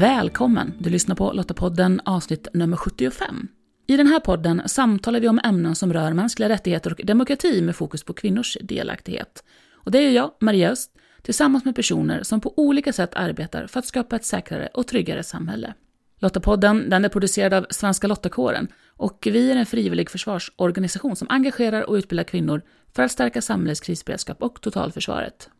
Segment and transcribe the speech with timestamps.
[0.00, 0.72] Välkommen!
[0.78, 3.48] Du lyssnar på Lottapodden avsnitt nummer 75.
[3.86, 7.76] I den här podden samtalar vi om ämnen som rör mänskliga rättigheter och demokrati med
[7.76, 9.44] fokus på kvinnors delaktighet.
[9.72, 10.90] Och det är jag, Maria Öst,
[11.22, 15.22] tillsammans med personer som på olika sätt arbetar för att skapa ett säkrare och tryggare
[15.22, 15.74] samhälle.
[16.18, 21.82] Lottapodden den är producerad av Svenska Lottakåren och vi är en frivillig försvarsorganisation som engagerar
[21.82, 22.62] och utbildar kvinnor
[22.94, 25.50] för att stärka samhällets krisberedskap och totalförsvaret.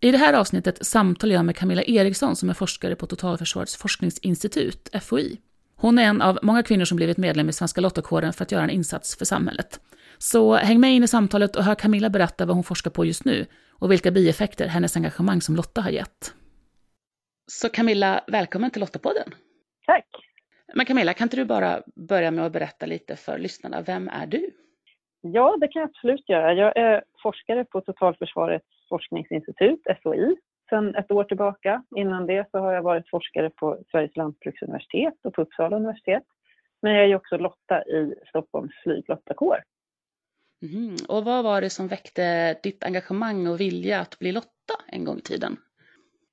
[0.00, 5.02] I det här avsnittet samtalar jag med Camilla Eriksson som är forskare på Totalförsvarets forskningsinstitut,
[5.02, 5.38] FOI.
[5.76, 8.62] Hon är en av många kvinnor som blivit medlem i Svenska Lottakåren för att göra
[8.62, 9.80] en insats för samhället.
[10.18, 13.24] Så häng med in i samtalet och hör Camilla berätta vad hon forskar på just
[13.24, 16.34] nu och vilka bieffekter hennes engagemang som Lotta har gett.
[17.46, 19.34] Så Camilla, välkommen till Lottapodden.
[19.86, 20.06] Tack.
[20.74, 24.26] Men Camilla, kan inte du bara börja med att berätta lite för lyssnarna, vem är
[24.26, 24.50] du?
[25.20, 26.52] Ja, det kan jag absolut göra.
[26.52, 30.36] Jag är forskare på Totalförsvarets forskningsinstitut, SOI,
[30.70, 31.82] sedan ett år tillbaka.
[31.96, 36.22] Innan det så har jag varit forskare på Sveriges lantbruksuniversitet och på Uppsala universitet.
[36.82, 39.58] Men jag är också Lotta i Stockholms flyglottakår.
[40.62, 40.96] Mm.
[41.08, 45.18] Och vad var det som väckte ditt engagemang och vilja att bli Lotta en gång
[45.18, 45.56] i tiden?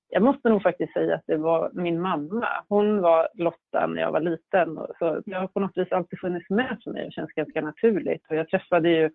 [0.09, 2.47] Jag måste nog faktiskt säga att det var min mamma.
[2.69, 4.79] Hon var Lotta när jag var liten.
[4.99, 8.25] Så det har på något vis alltid funnits med för mig och känns ganska naturligt.
[8.29, 9.09] Och jag träffade ju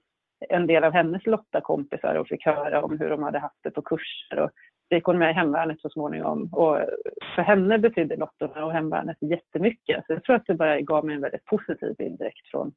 [0.49, 3.83] en del av hennes Lotta-kompisar och fick höra om hur de hade haft det på
[3.83, 4.39] kurser.
[4.39, 4.51] Och
[4.89, 6.49] så gick hon med i hemvärnet så småningom.
[6.53, 6.79] Och
[7.35, 10.07] för henne betydde Lottorna och hemvärnet jättemycket.
[10.07, 12.73] Så jag tror att det bara gav mig en väldigt positiv bild direkt från,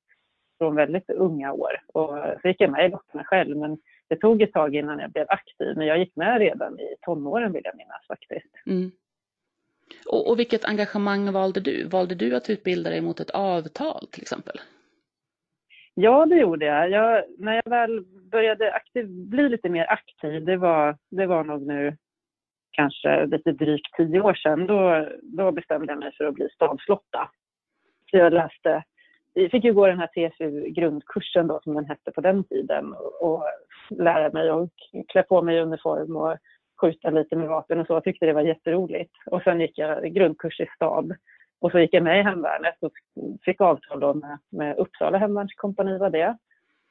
[0.57, 1.71] från väldigt unga år.
[1.93, 3.77] Och så gick jag med i Lottorna själv, men
[4.09, 5.77] det tog ett tag innan jag blev aktiv.
[5.77, 8.55] Men jag gick med redan i tonåren vill jag minnas faktiskt.
[8.65, 8.91] Mm.
[10.05, 11.87] Och, och vilket engagemang valde du?
[11.87, 14.59] Valde du att utbilda dig mot ett avtal till exempel?
[15.95, 16.89] Ja, det gjorde jag.
[16.89, 17.23] jag.
[17.37, 21.97] när jag väl började aktiv, bli lite mer aktiv, det var, det var nog nu
[22.71, 27.29] kanske lite drygt tio år sedan, då, då bestämde jag mig för att bli stabslotta.
[28.11, 28.83] Så jag läste,
[29.33, 32.93] jag fick ju gå den här TSU grundkursen då som den hette på den tiden
[32.93, 33.43] och, och
[33.89, 34.69] lära mig och
[35.07, 36.37] klä på mig uniform och
[36.81, 37.93] skjuta lite med vapen och så.
[37.93, 39.11] Jag tyckte det var jätteroligt.
[39.25, 41.13] Och sen gick jag grundkurs i stab
[41.63, 42.91] och så gick jag med i hemvärnet och
[43.45, 46.37] fick avtal då med, med Uppsala hemvärnskompani var det.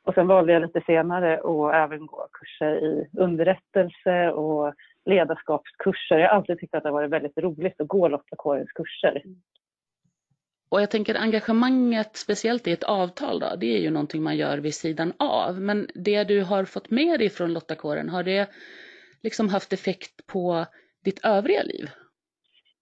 [0.05, 4.75] Och sen valde jag lite senare att även gå kurser i underrättelse och
[5.05, 6.19] ledarskapskurser.
[6.19, 9.23] Jag har alltid tyckt att det har varit väldigt roligt att gå Lottakårens kurser.
[10.69, 14.59] Och jag tänker engagemanget, speciellt i ett avtal då, det är ju någonting man gör
[14.59, 15.61] vid sidan av.
[15.61, 18.51] Men det du har fått med dig från Lottakåren, har det
[19.23, 20.67] liksom haft effekt på
[21.05, 21.91] ditt övriga liv?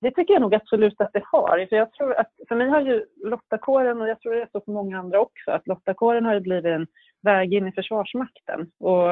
[0.01, 1.67] Det tycker jag nog absolut att det har.
[1.69, 4.61] För, jag tror att, för mig har ju Lottakåren, och jag tror det är så
[4.61, 6.87] för många andra också, att Lottakåren har ju blivit en
[7.23, 8.71] väg in i Försvarsmakten.
[8.79, 9.09] Och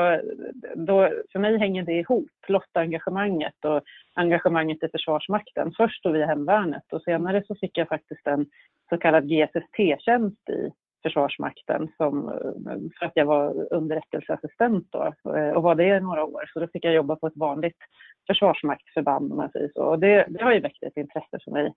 [0.74, 3.82] då, för mig hänger det ihop, Lottaengagemanget och
[4.14, 5.72] engagemanget i Försvarsmakten.
[5.76, 8.46] Först då via Hemvärnet och senare så fick jag faktiskt en
[8.88, 10.70] så kallad GSST-tjänst i
[11.02, 16.24] Försvarsmakten som, eh, för att jag var underrättelseassistent då eh, och var det i några
[16.24, 16.44] år.
[16.52, 17.76] Så då fick jag jobba på ett vanligt
[18.26, 19.82] försvarsmaktsförband om man säger så.
[19.82, 21.72] Och det, det har ju väckt ett intresse för mig,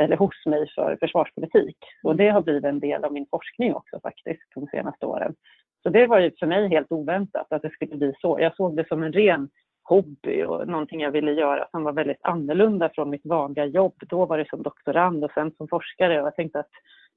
[0.00, 1.76] eller hos mig för försvarspolitik.
[2.02, 5.34] Och det har blivit en del av min forskning också faktiskt de senaste åren.
[5.82, 8.40] Så det var ju för mig helt oväntat att det skulle bli så.
[8.40, 9.48] Jag såg det som en ren
[9.88, 13.94] hobby och någonting jag ville göra som var väldigt annorlunda från mitt vanliga jobb.
[14.08, 16.20] Då var det som doktorand och sen som forskare.
[16.20, 16.70] Och jag tänkte att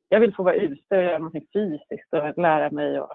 [0.09, 3.11] jag vill få vara ute och göra något fysiskt och lära mig och,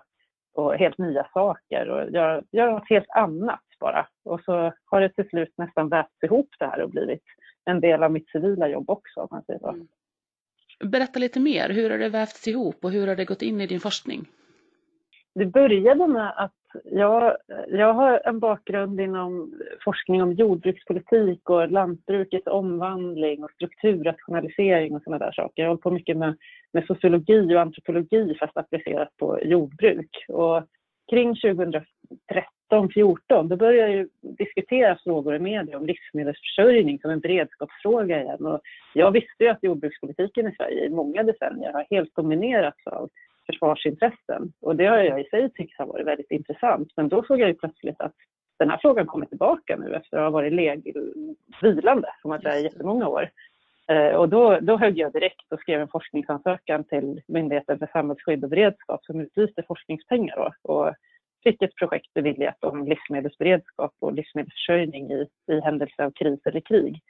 [0.55, 4.07] och helt nya saker och göra, göra något helt annat bara.
[4.25, 7.23] Och så har det till slut nästan vävts ihop det här och blivit
[7.65, 9.69] en del av mitt civila jobb också om man säger så.
[9.69, 9.89] Mm.
[10.85, 13.67] Berätta lite mer, hur har det vävts ihop och hur har det gått in i
[13.67, 14.27] din forskning?
[15.35, 17.37] Det började med att jag,
[17.69, 19.55] jag har en bakgrund inom
[19.85, 25.63] forskning om jordbrukspolitik och lantbrukets omvandling och strukturrationalisering och sådana där saker.
[25.63, 26.37] Jag har hållit på mycket med,
[26.73, 30.25] med sociologi och antropologi fast applicerat på jordbruk.
[30.29, 30.63] Och
[31.11, 31.85] kring 2013
[32.95, 38.47] 14 då började ju diskuteras frågor i media om livsmedelsförsörjning som en beredskapsfråga igen.
[38.47, 38.61] Och
[38.95, 43.11] jag visste ju att jordbrukspolitiken i Sverige i många decennier har helt dominerats av
[43.47, 44.53] försvarsintressen.
[44.61, 46.93] Och det har jag i sig tyckt har varit väldigt intressant.
[46.97, 48.15] Men då såg jag ju plötsligt att
[48.59, 50.97] den här frågan kommer tillbaka nu efter att ha varit leg
[51.63, 53.31] vilande, som att säga, i jättemånga år.
[53.89, 58.45] Eh, och då, då högg jag direkt och skrev en forskningsansökan till Myndigheten för samhällsskydd
[58.45, 60.95] och beredskap som utlyste forskningspengar då, och
[61.43, 67.01] fick ett projekt beviljat om livsmedelsberedskap och livsmedelsförsörjning i, i händelse av kris eller krig.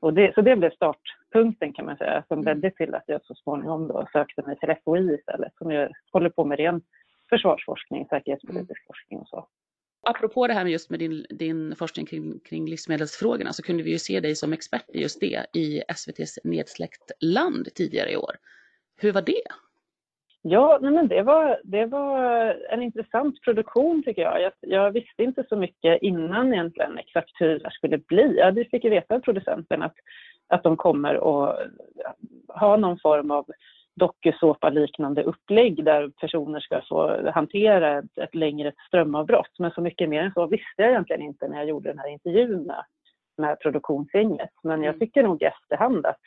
[0.00, 3.34] Och det, så det blev startpunkten kan man säga som ledde till att jag så
[3.34, 6.82] småningom då sökte mig till FOI istället som jag håller på med ren
[7.28, 8.86] försvarsforskning, säkerhetspolitisk mm.
[8.86, 9.46] forskning och så.
[10.02, 13.90] Apropå det här med just med din, din forskning kring, kring livsmedelsfrågorna så kunde vi
[13.90, 18.36] ju se dig som expert i just det i SVTs Nedsläckt land tidigare i år.
[18.96, 19.42] Hur var det?
[20.42, 22.18] Ja, nej men det, var, det var
[22.70, 24.42] en intressant produktion tycker jag.
[24.42, 24.52] jag.
[24.60, 24.90] jag.
[24.90, 28.36] visste inte så mycket innan egentligen exakt hur det skulle bli.
[28.36, 29.94] Jag fick ju veta av producenten att,
[30.48, 31.58] att de kommer att
[32.48, 33.46] ha någon form av
[33.96, 39.58] dokusåpa-liknande upplägg där personer ska få hantera ett, ett längre strömavbrott.
[39.58, 42.08] Men så mycket mer än så visste jag egentligen inte när jag gjorde den här
[42.08, 42.84] intervjun med,
[43.36, 44.50] med produktionsgänget.
[44.62, 44.98] Men jag mm.
[44.98, 46.20] tycker nog i efterhand att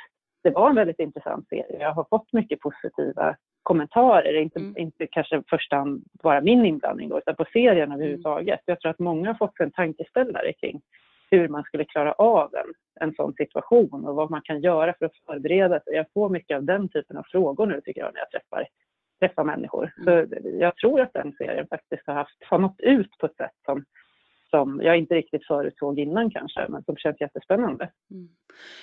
[0.44, 1.77] det var en väldigt intressant serie.
[1.80, 4.77] Jag har fått mycket positiva kommentarer, inte, mm.
[4.77, 8.60] inte kanske första hand bara min inblandning då, utan på serien överhuvudtaget.
[8.65, 10.81] Jag tror att många har fått en tankeställare kring
[11.31, 12.74] hur man skulle klara av en,
[13.07, 15.94] en sån situation och vad man kan göra för att förbereda sig.
[15.95, 18.68] Jag får mycket av den typen av frågor nu tycker jag när jag träffar,
[19.19, 19.94] träffar människor.
[20.07, 20.30] Mm.
[20.30, 23.56] Så jag tror att den serien faktiskt har, haft, har nått ut på ett sätt
[23.66, 23.86] som,
[24.54, 27.90] som jag inte riktigt förutsåg innan kanske, men som känns jättespännande.
[28.12, 28.28] Mm.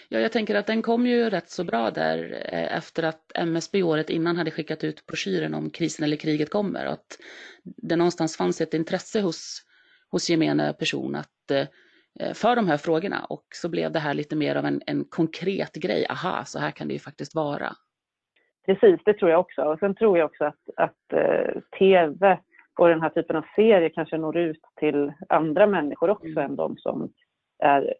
[0.08, 2.18] Ja, jag tänker att den kom ju rätt så bra där
[2.52, 6.86] eh, efter att MSB året innan hade skickat ut broschyren om krisen eller kriget kommer
[6.86, 7.18] och att
[7.62, 9.62] det någonstans fanns ett intresse hos,
[10.10, 14.36] hos gemene person att eh, för de här frågorna och så blev det här lite
[14.36, 16.06] mer av en, en konkret grej.
[16.10, 17.72] Aha, så här kan det ju faktiskt vara.
[18.66, 19.62] Precis, det tror jag också.
[19.62, 22.38] Och sen tror jag också att, att eh, tv
[22.78, 26.44] och den här typen av serier kanske når ut till andra människor också mm.
[26.44, 27.08] än de som
[27.62, 27.94] är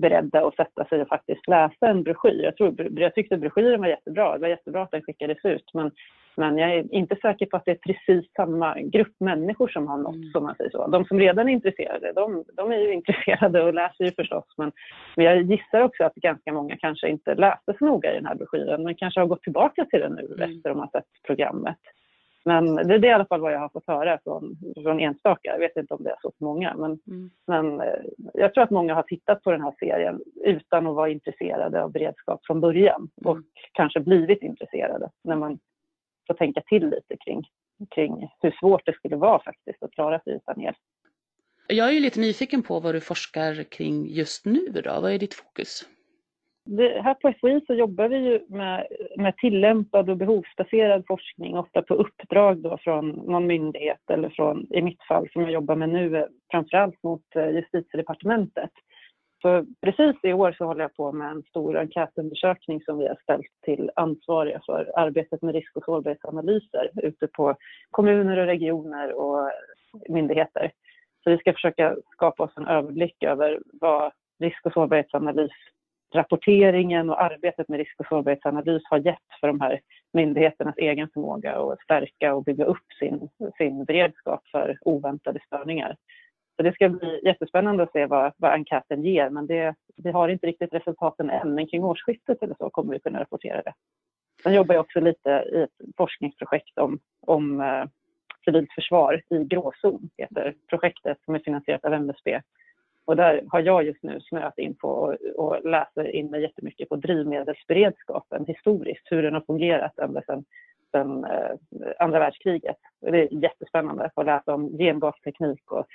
[0.00, 2.42] beredda att sätta sig och faktiskt läsa en broschyr.
[2.42, 4.32] Jag, tror, jag tyckte broschyren var jättebra.
[4.32, 5.70] Det var jättebra att den skickades ut.
[5.74, 5.90] Men
[6.36, 9.98] men jag är inte säker på att det är precis samma grupp människor som har
[9.98, 10.30] nått, mm.
[10.30, 10.86] som man säger så.
[10.86, 14.44] De som redan är intresserade, de, de, är ju intresserade och läser ju förstås.
[14.56, 14.72] Men,
[15.16, 18.34] men jag gissar också att ganska många kanske inte läste så noga i den här
[18.34, 20.56] broschyren, men kanske har gått tillbaka till den nu mm.
[20.56, 21.78] efter de har sett programmet.
[22.44, 25.50] Men det, det är i alla fall vad jag har fått höra från, från enstaka.
[25.50, 26.74] Jag vet inte om det är så många.
[26.76, 27.30] Men, mm.
[27.46, 28.02] men eh,
[28.34, 31.92] jag tror att många har tittat på den här serien utan att vara intresserade av
[31.92, 33.08] beredskap från början.
[33.24, 33.30] Mm.
[33.30, 35.58] Och kanske blivit intresserade när man
[36.26, 37.42] få tänka till lite kring,
[37.94, 40.74] kring hur svårt det skulle vara faktiskt att klara sig utan el.
[41.66, 45.00] Jag är lite nyfiken på vad du forskar kring just nu då.
[45.00, 45.88] Vad är ditt fokus?
[46.66, 51.82] Det, här på FOI så jobbar vi ju med, med tillämpad och behovsbaserad forskning, ofta
[51.82, 55.88] på uppdrag då från någon myndighet eller från, i mitt fall som jag jobbar med
[55.88, 58.70] nu, framförallt mot eh, justitiedepartementet.
[59.42, 63.18] Så precis i år så håller jag på med en stor enkätundersökning som vi har
[63.22, 67.56] ställt till ansvariga för arbetet med risk och sårbarhetsanalyser ute på
[67.90, 69.50] kommuner och regioner och
[70.08, 70.72] myndigheter.
[71.24, 75.52] Så vi ska försöka skapa oss en överblick över vad risk och sårbarhetsanalys
[76.14, 79.80] rapporteringen och arbetet med risk och sårbarhetsanalys har gett för de här
[80.12, 83.28] myndigheternas egen förmåga att stärka och bygga upp sin,
[83.58, 85.96] sin beredskap för oväntade störningar.
[86.56, 90.28] Så det ska bli jättespännande att se vad, vad enkäten ger, men det, vi har
[90.28, 93.72] inte riktigt resultaten än, men kring årsskiftet eller så kommer vi kunna rapportera det.
[94.42, 97.84] Sen jobbar jag också lite i ett forskningsprojekt om, om eh,
[98.44, 102.40] civilt försvar i gråzon, heter projektet som är finansierat av MSB.
[103.04, 106.88] Och där har jag just nu snöat in på och, och läser in mig jättemycket
[106.88, 110.44] på drivmedelsberedskapen historiskt, hur den har fungerat ända sedan
[110.94, 111.56] sedan eh,
[111.98, 112.76] andra världskriget.
[113.00, 115.86] Det är jättespännande att läsa om gengasteknik och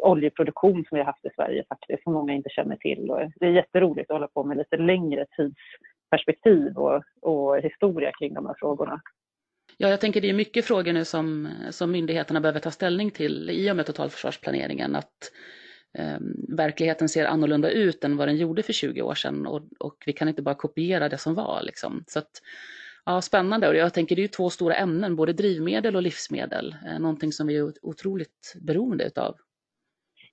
[0.00, 3.10] oljeproduktion som vi har haft i Sverige faktiskt, som många inte känner till.
[3.10, 8.34] Och det är jätteroligt att hålla på med lite längre tidsperspektiv och, och historia kring
[8.34, 9.00] de här frågorna.
[9.76, 13.50] Ja, jag tänker det är mycket frågor nu som, som myndigheterna behöver ta ställning till
[13.50, 14.96] i och med totalförsvarsplaneringen.
[14.96, 15.32] Att
[15.98, 19.96] eh, verkligheten ser annorlunda ut än vad den gjorde för 20 år sedan och, och
[20.06, 21.62] vi kan inte bara kopiera det som var.
[21.62, 22.04] Liksom.
[22.06, 22.40] Så att,
[23.08, 23.68] Ja, spännande.
[23.68, 26.74] Och jag tänker det är ju två stora ämnen, både drivmedel och livsmedel.
[26.86, 29.34] Eh, någonting som vi är otroligt beroende utav.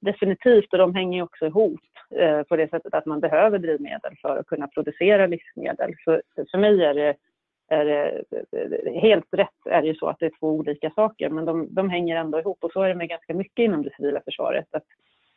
[0.02, 1.80] Definitivt, och de hänger också ihop
[2.16, 5.96] eh, på det sättet att man behöver drivmedel för att kunna producera livsmedel.
[6.06, 7.16] För, för mig är det,
[7.68, 11.46] är det, helt rätt är det ju så att det är två olika saker, men
[11.46, 12.64] de, de hänger ändå ihop.
[12.64, 14.68] Och så är det med ganska mycket inom det civila försvaret.
[14.72, 14.86] Att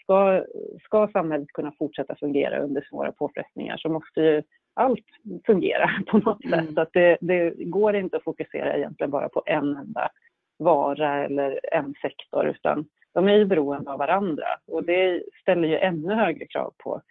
[0.08, 0.44] ska,
[0.84, 4.42] ska samhället kunna fortsätta fungera under svåra påfrestningar så måste ju
[4.74, 5.04] allt
[5.46, 6.66] fungera på något mm.
[6.66, 6.74] sätt.
[6.74, 10.10] Så att det, det, går inte att fokusera egentligen bara på en enda
[10.58, 12.84] vara eller en sektor utan
[13.14, 17.02] de är ju beroende av varandra och det ställer ju ännu högre krav på,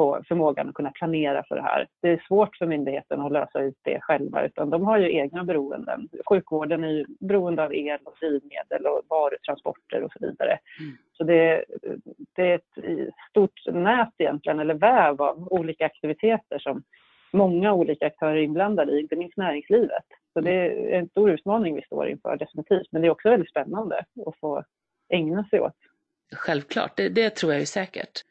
[0.00, 1.88] på förmågan att kunna planera för det här.
[2.02, 5.44] Det är svårt för myndigheten att lösa ut det själva utan de har ju egna
[5.44, 6.08] beroenden.
[6.28, 10.58] Sjukvården är ju beroende av el och drivmedel och varutransporter och så vidare.
[10.80, 10.96] Mm.
[11.12, 11.64] Så det,
[12.36, 16.82] det är ett stort nät egentligen, eller väv av olika aktiviteter som
[17.32, 20.04] många olika aktörer inblandade i, inte minst näringslivet.
[20.32, 23.50] Så det är en stor utmaning vi står inför definitivt, men det är också väldigt
[23.50, 24.64] spännande att få
[25.08, 25.76] ägna sig åt.
[26.36, 28.29] självklart, det, det tror jag ju säkert.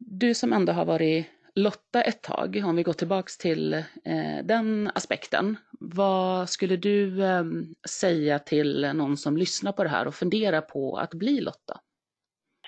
[0.00, 4.90] Du som ändå har varit Lotta ett tag, om vi går tillbaks till eh, den
[4.94, 5.56] aspekten.
[5.80, 7.44] Vad skulle du eh,
[7.90, 11.80] säga till någon som lyssnar på det här och funderar på att bli Lotta?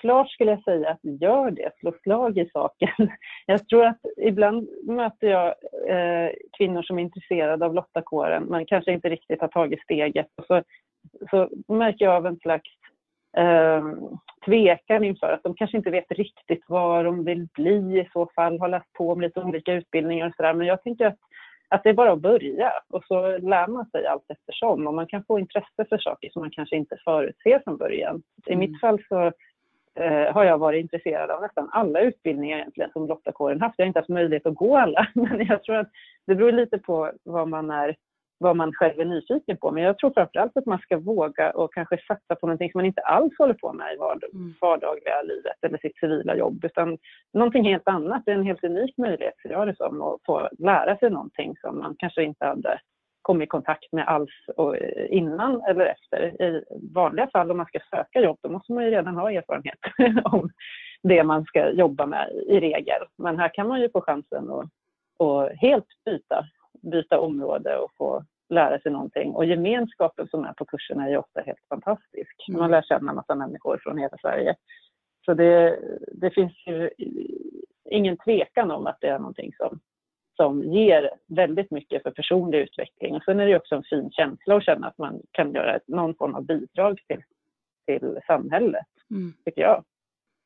[0.01, 2.89] Klart skulle jag säga att gör det, slå slag i saken.
[3.45, 5.47] Jag tror att ibland möter jag
[5.89, 10.27] eh, kvinnor som är intresserade av Lottakåren men kanske inte riktigt har tagit steget.
[10.37, 10.63] Och så,
[11.29, 12.69] så märker jag av en slags
[13.37, 13.83] eh,
[14.45, 18.59] tvekan inför att de kanske inte vet riktigt vad de vill bli i så fall,
[18.59, 20.53] har läst på om lite olika utbildningar och sådär.
[20.53, 21.17] Men jag tänker att,
[21.67, 25.07] att det är bara att börja och så lär man sig allt eftersom och man
[25.07, 28.23] kan få intresse för saker som man kanske inte förutser från början.
[28.45, 29.31] I mitt fall så
[29.99, 33.75] eh, har jag varit intresserad av nästan alla utbildningar egentligen som Lottakåren haft.
[33.77, 35.89] Jag har inte haft möjlighet att gå alla, men jag tror att
[36.27, 37.95] det beror lite på vad man är
[38.37, 39.71] vad man själv är nyfiken på.
[39.71, 42.85] Men jag tror framförallt att man ska våga och kanske satsa på någonting som man
[42.85, 43.97] inte alls håller på med i
[44.35, 44.53] mm.
[44.61, 46.97] vardagliga livet eller sitt civila jobb, utan
[47.33, 48.23] någonting helt annat.
[48.25, 51.55] Det är en helt unik möjlighet, för jag det som, att få lära sig någonting
[51.61, 52.79] som man kanske inte hade
[53.21, 54.31] kommit i kontakt med alls
[55.09, 56.41] innan eller efter.
[56.41, 56.63] I
[56.93, 59.79] vanliga fall om man ska söka jobb, då måste man ju redan ha erfarenhet
[60.23, 60.49] om
[61.03, 63.01] det man ska jobba med i regel.
[63.17, 64.65] Men här kan man ju få chansen att,
[65.25, 66.45] att helt byta,
[66.91, 69.31] byta område och få lära sig någonting.
[69.31, 72.45] Och gemenskapen som är på kurserna är ofta helt fantastisk.
[72.49, 72.59] Mm.
[72.59, 74.55] Man lär känna en massa människor från hela Sverige.
[75.25, 75.79] Så det,
[76.11, 76.89] det finns ju
[77.89, 79.79] ingen tvekan om att det är någonting som,
[80.35, 83.15] som ger väldigt mycket för personlig utveckling.
[83.15, 86.15] Och sen är det också en fin känsla att känna att man kan göra någon
[86.15, 87.21] form av bidrag till,
[87.85, 89.33] till samhället, mm.
[89.45, 89.83] tycker jag.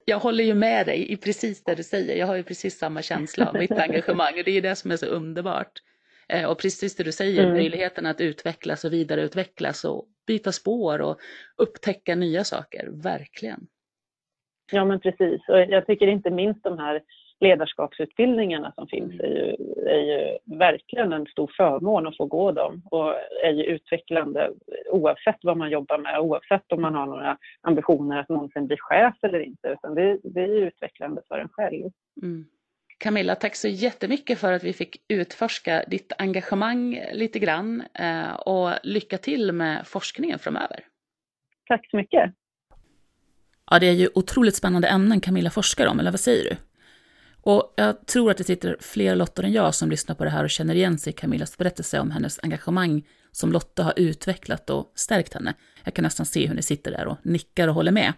[0.05, 2.15] Jag håller ju med dig i precis det du säger.
[2.15, 4.97] Jag har ju precis samma känsla av mitt engagemang och det är det som är
[4.97, 5.81] så underbart.
[6.33, 7.53] Eh, och precis det du säger, mm.
[7.53, 11.17] möjligheten att utvecklas och vidareutvecklas och byta spår och
[11.57, 13.67] upptäcka nya saker, verkligen.
[14.71, 17.01] Ja men precis, och jag tycker inte minst de här
[17.39, 19.25] ledarskapsutbildningarna som finns mm.
[19.25, 19.55] är ju,
[19.87, 24.51] är ju verkligen en stor förmån att få gå dem och är ju utvecklande
[24.91, 29.15] oavsett vad man jobbar med, oavsett om man har några ambitioner att någonsin bli chef
[29.21, 31.91] eller inte, utan det, det är ju utvecklande för en själv.
[32.21, 32.45] Mm.
[32.97, 38.73] Camilla, tack så jättemycket för att vi fick utforska ditt engagemang lite grann eh, och
[38.83, 40.79] lycka till med forskningen framöver.
[41.67, 42.33] Tack så mycket.
[43.71, 46.55] Ja, det är ju otroligt spännande ämnen Camilla forskar om, eller vad säger du?
[47.41, 50.43] Och jag tror att det sitter fler Lottor än jag som lyssnar på det här
[50.43, 54.91] och känner igen sig i Camillas berättelse om hennes engagemang som Lotta har utvecklat och
[54.95, 55.53] stärkt henne.
[55.83, 58.13] Jag kan nästan se hur ni sitter där och nickar och håller med.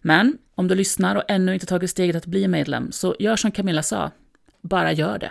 [0.00, 3.50] Men om du lyssnar och ännu inte tagit steget att bli medlem, så gör som
[3.50, 4.10] Camilla sa.
[4.60, 5.30] Bara gör det.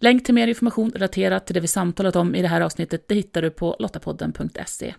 [0.00, 3.14] Länk till mer information relaterat till det vi samtalat om i det här avsnittet det
[3.14, 4.94] hittar du på lottapodden.se.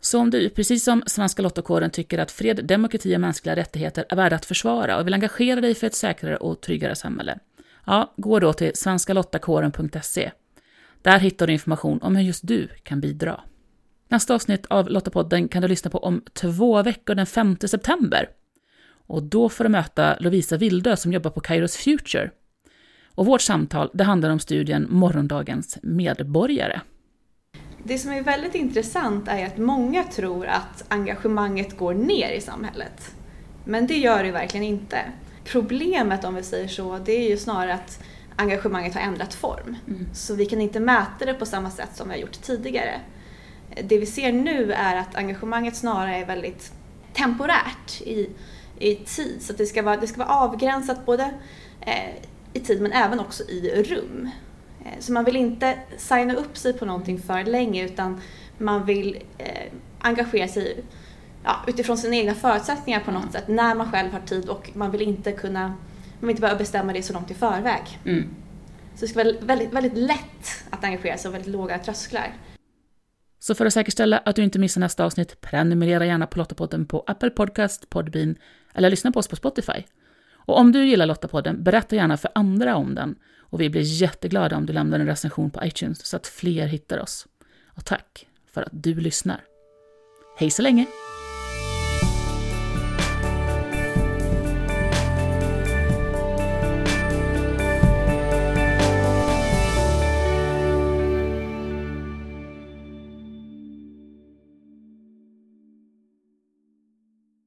[0.00, 4.16] Så om du, precis som Svenska Lottakåren, tycker att fred, demokrati och mänskliga rättigheter är
[4.16, 7.38] värda att försvara och vill engagera dig för ett säkrare och tryggare samhälle,
[7.86, 10.30] ja, gå då till svenskalottakåren.se.
[11.02, 13.40] Där hittar du information om hur just du kan bidra.
[14.08, 18.28] Nästa avsnitt av Lottapodden kan du lyssna på om två veckor den 5 september.
[19.08, 22.30] Och då får du möta Lovisa Vildö som jobbar på Kairos Future.
[23.14, 26.80] Och vårt samtal det handlar om studien Morgondagens medborgare.
[27.84, 33.14] Det som är väldigt intressant är att många tror att engagemanget går ner i samhället.
[33.64, 34.98] Men det gör det verkligen inte.
[35.44, 38.02] Problemet om vi säger så, det är ju snarare att
[38.36, 39.76] engagemanget har ändrat form.
[39.86, 40.06] Mm.
[40.14, 43.00] Så vi kan inte mäta det på samma sätt som vi har gjort tidigare.
[43.84, 46.72] Det vi ser nu är att engagemanget snarare är väldigt
[47.12, 48.28] temporärt i
[48.80, 49.42] i tid.
[49.42, 51.30] Så det ska vara, det ska vara avgränsat både
[51.80, 52.14] eh,
[52.52, 54.30] i tid men även också i rum.
[54.84, 58.20] Eh, så man vill inte signa upp sig på någonting för länge utan
[58.58, 60.84] man vill eh, engagera sig
[61.44, 64.90] ja, utifrån sina egna förutsättningar på något sätt när man själv har tid och man
[64.90, 65.76] vill inte kunna, man
[66.20, 67.98] vill inte behöva bestämma det så långt i förväg.
[68.04, 68.28] Mm.
[68.94, 72.34] Så det ska vara väldigt, väldigt lätt att engagera sig och väldigt låga trösklar.
[73.38, 77.04] Så för att säkerställa att du inte missar nästa avsnitt, prenumerera gärna på Lottapodden på
[77.06, 78.36] Apple Podcast, Podbean
[78.74, 79.84] eller lyssna på oss på Spotify.
[80.32, 83.16] Och om du gillar Lottapodden, berätta gärna för andra om den.
[83.40, 86.98] Och vi blir jätteglada om du lämnar en recension på iTunes så att fler hittar
[86.98, 87.26] oss.
[87.66, 89.44] Och tack för att du lyssnar.
[90.38, 90.86] Hej så länge!